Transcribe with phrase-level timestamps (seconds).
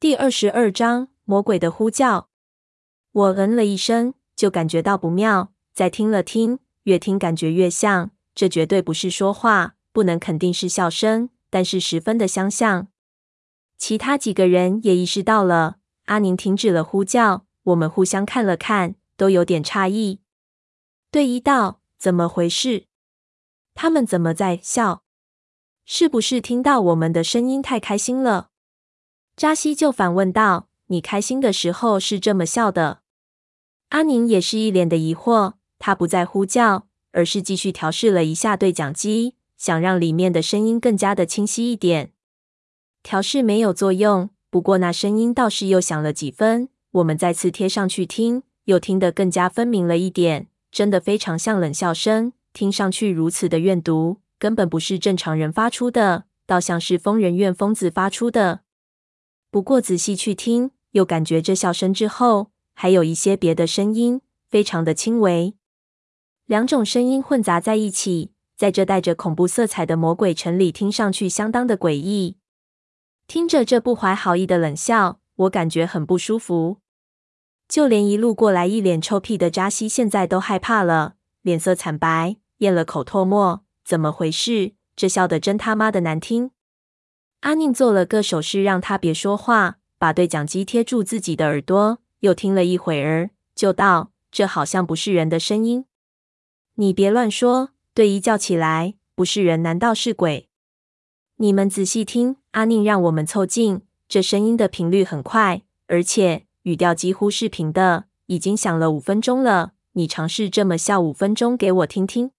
[0.00, 2.30] 第二十二章魔鬼的呼叫。
[3.12, 5.52] 我嗯了一声，就感觉到不妙。
[5.74, 12.88] 再听了听，越听感觉越像，这绝对不是说话，不能肯定是笑声，但是十分的相像。
[13.76, 15.76] 其他几个人也意识到了，
[16.06, 17.44] 阿宁停止了呼叫。
[17.64, 20.22] 我们互相看了看，都有点诧异。
[21.10, 22.86] 队医道：“怎么回事？
[23.74, 25.02] 他们怎么在笑？
[25.84, 28.48] 是不是听到我们的声音太开心了？”
[29.40, 33.00] 扎西就反问道：“你开心的时候是这么笑的？”
[33.88, 35.54] 阿宁也是一脸的疑惑。
[35.78, 42.12] 他不再呼叫，而是继续调试了一下对讲机，想让里面的声音更加的清晰一点。
[43.02, 46.68] 调试没有作用，不过那声音倒是又响了几分。
[46.90, 58.60] 我们再次贴上去听，又听得更加分明了一点，真的非常像冷笑声，听上去如此的怨毒，根本不是正常人发出的，倒像是疯人院疯子发出的。
[59.50, 65.54] 不过仔细去听，又感觉这笑声之后，还有一些别的声音，非常的轻微。
[66.46, 72.36] 两种声音混杂在一起，在这带着恐怖色彩的魔鬼城里，听上去相当的诡异。
[73.26, 76.78] 听着这不怀好意的冷笑，我感觉很不舒服。
[77.68, 83.64] 就连一路过来一脸臭屁的扎西，现在都害怕了，脸色惨白，咽了口唾沫。
[83.84, 84.74] 怎么回事？
[84.94, 86.50] 这笑得真他妈的难听！
[87.40, 95.86] 阿宁做了个手势，让他别说话，把对讲机贴住自己的耳朵，又听了一会儿，就道：“这好像不是人的声音。”
[96.76, 97.70] 你别乱说！
[97.94, 100.48] 对，一叫起来：“不是人，难道是鬼？”
[101.36, 109.72] 你们仔细听，阿宁让我们凑近，这声音的频率很快，而且语调几乎是平的，已经响了五分钟了。
[109.92, 112.30] 你尝试这么笑五分钟给我听听。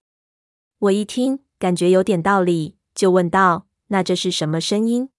[0.78, 5.10] 我一听，感觉有点道理，就问道：“那这是什么声音？”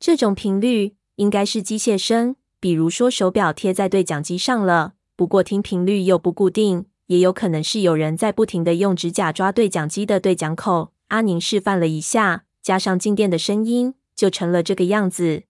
[0.00, 6.86] 这种频率应该是机械声，比如说手表贴在对讲机上了，不过听频率又不固定。
[7.06, 10.92] 也有可能是有人在不停地用指甲抓对讲机的对讲口。
[11.08, 15.42] 阿宁示范了一下，加上静电的声音，就成了这个样子。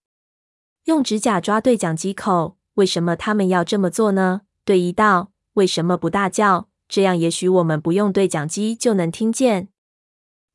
[0.86, 4.40] 用指甲抓对讲机口，为什么他们要这么做呢？
[4.64, 6.68] 对一道：为什么不大叫？
[6.88, 9.68] 这样也许我们不用对讲机就能听见。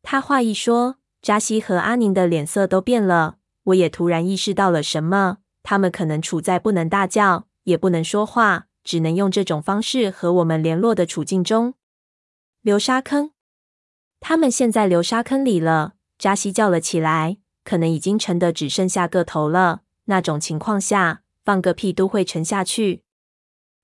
[0.04, 0.98] 他话一说，
[1.28, 3.36] 扎西和阿宁的脸色都变了。
[3.64, 8.68] 我也突然意识到了什么，他们可能处在不能大叫，也不能说话。
[8.82, 11.74] 只能用这种方式和我们联络的处境中，
[12.62, 13.32] 流沙坑。
[14.22, 15.96] 他们现在流沙坑里了。
[16.18, 19.82] 扎西叫了起来，可能已经沉得只剩下个头了。
[20.06, 23.04] 那种情况下，放个屁都会沉下去。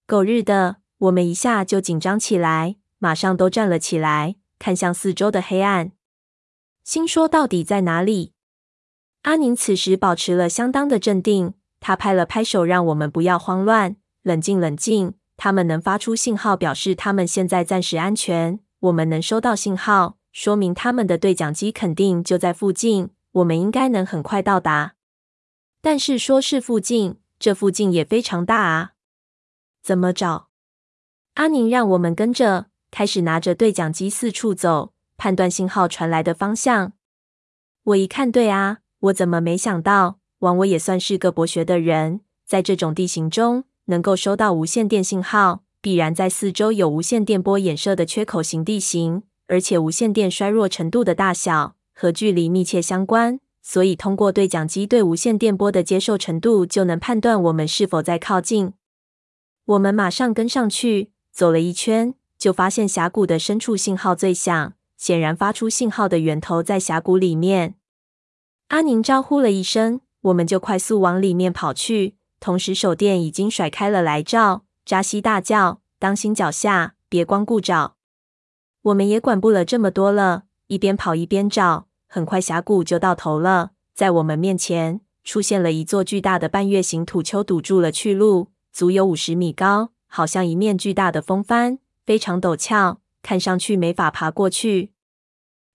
[0.08, 0.78] 狗日的！
[1.00, 5.92] 我们一下就紧张起来，马上都站了起来，看向四周的黑暗，
[6.84, 8.34] 心说到底在哪里？
[9.22, 13.96] 阿宁此时保持了相当的镇定，他拍了拍手，让我们不要慌乱。
[14.22, 15.14] 冷静，冷静！
[15.38, 18.60] 他们能发出信号，表示他们现在暂时安全。
[18.80, 23.10] 我们能收到信号，说明他们的对讲机肯定就在附近。
[23.32, 24.96] 我们应该能很快到达。
[25.82, 28.92] 但是说是附近，这附近也非常大啊！
[29.82, 30.50] 怎么找？
[31.36, 34.93] 阿宁让我们跟着，开始拿着对讲机四处走，
[35.24, 36.92] 判断信号传来的方向。
[37.84, 40.20] 我一看，对啊，我怎么没想到？
[40.40, 43.64] 枉我也算是个博学的人，在这种地形中。
[43.86, 58.74] 能够收到无线电信号，必然在四周有无线电波衍射的缺口型地形，而且无线电衰弱程度的大小和距离密切相关，所以通过对讲机对无线电波的接受程度，就能判断我们是否在靠近。
[59.64, 64.74] 我们马上跟上去，走了一圈，就发现峡谷的深处信号最响，
[65.04, 67.76] 显然发出信号的源头在峡谷里面。
[68.70, 72.16] 阿宁招呼了一声，我们就快速往里面跑去。
[72.40, 74.64] 同时，手电已经甩开了来照。
[74.86, 77.98] 扎西大叫：“当心脚下，别光顾找！”
[78.84, 81.88] 我们也管不了这么多了，一边跑一边找。
[82.08, 83.72] 很快，峡谷就到头了。
[83.94, 94.93] 在我们面前出现了一座巨大的半月形土丘，堵住了去路，足有五十米高，好像一面巨大的风帆，非常陡峭，看上去没法爬过去。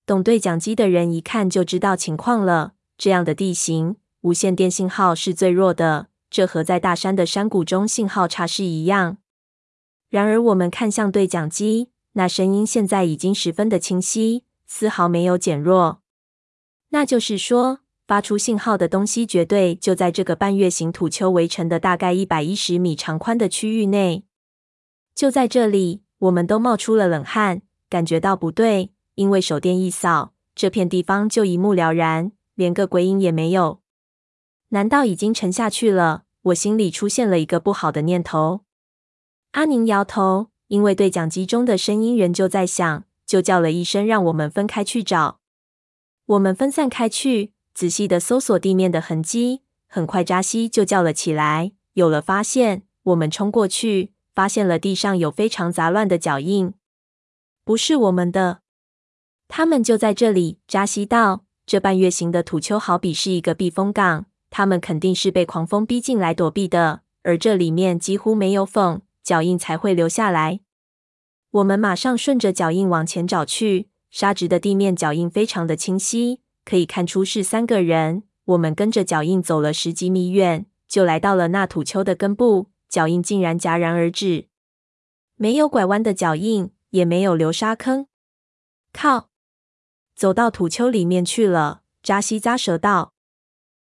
[0.08, 2.72] 懂对讲机的人一看就知道情况了。
[2.96, 6.06] 这样的地形，无线电信号是最弱的。
[6.30, 9.18] 这和在大山的山谷中信号差是一样。
[10.08, 16.00] 然而，我们看向对讲机，那声音现在已经十分的清晰，丝毫没有减弱。
[16.88, 24.24] 那就是说，发出信号的东西绝对就在这个半月形土丘围成的大概一百一十米长宽的区域内。
[25.14, 33.80] 就在这里，我们都冒出了冷汗，感觉到不对，因为手电一扫，这片地方就一目了然，连个鬼影也没有。
[34.68, 36.22] 难道已经沉下去了？
[36.42, 38.60] 我心里出现了一个不好的念头。
[39.52, 45.40] 阿宁摇头，因为对讲机中的声音仍旧在响，就叫了一声，让我们分开去找。
[46.26, 49.62] 我们分散开去，仔细地搜索地面的痕迹。
[49.88, 56.72] 很快，扎西就叫了起来：“有了发现！”我们冲过去，发现了地上有非常杂乱的脚印，
[57.64, 58.60] 不是我们的。
[59.48, 60.58] 他们就在这里。
[60.68, 70.60] 扎西道：“这半月形的土丘好比是一个避风港，他们肯定是被狂风逼进来躲避的，而这里面几乎没有缝，脚印才会留下来。”
[71.50, 78.24] 我们马上顺着脚印往前找去，沙质的地面脚印非常的清晰，可以看出是三个人。
[78.44, 82.70] 我们跟着脚印走了十几米远，就来到了那土丘的根部。
[82.88, 84.46] 脚印竟然戛然而止，
[85.36, 88.06] 没有拐弯的脚印，也没有流沙坑。
[88.94, 89.28] 靠，
[90.18, 91.82] 走到土丘里面去了！
[92.02, 93.12] 扎西咂舌道：“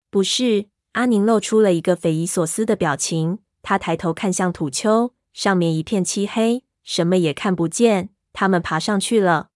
[0.08, 3.40] 不是。”阿宁露出了一个匪夷所思的表情。
[3.60, 8.08] 他抬头看向土丘，上面一片漆黑，什么也看不见。
[8.32, 9.50] 他们爬上去了，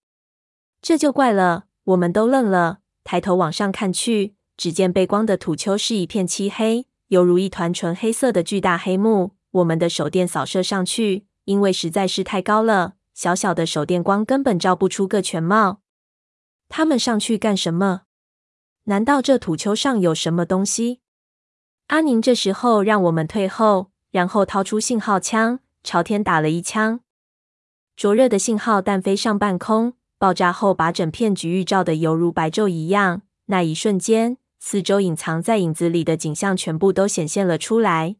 [0.83, 1.65] 这就怪了。
[1.85, 4.35] 我们都愣了，抬头往上看去。
[4.59, 9.33] 只见背光的土丘是一片漆黑，犹如一团纯黑色的巨大黑幕。
[9.53, 15.81] 我们的手电扫射上去，因为实在是太高了，小小的手电光根本照不出个全貌。
[16.69, 18.03] 他们上去干什么？
[18.85, 21.01] 难道这土丘上有什么东西？
[21.89, 27.01] 阿宁这时候让我们退后，然后掏出信号枪，朝天打了一枪。
[27.97, 33.23] 灼热的信号弹飞上半空，爆炸后把整片局域照得犹如白昼一样。
[33.47, 38.17] 那一瞬间，四周隐藏在影子里的景象全部都显现了出来。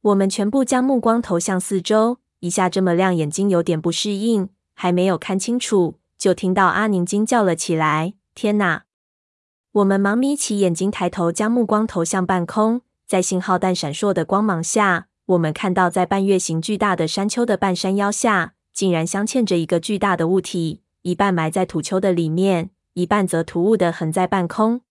[0.00, 4.48] 我们全部将目光投向四周，一下这么亮，眼睛有点不适应。
[4.74, 8.84] 还没有看清楚，就听到阿宁惊叫了起来：“天哪！”
[9.72, 12.82] 我们忙眯起眼睛，抬头将目光投向半空。
[13.06, 22.68] 在信号弹闪烁的光芒下，我们看到在半月形巨大的山丘的半山腰下，竟然镶嵌着一个巨大的物体，一半埋在土丘的里面。
[22.92, 24.82] 一半则突兀的横在半空。